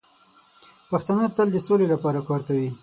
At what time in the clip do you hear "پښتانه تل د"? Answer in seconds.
0.89-1.57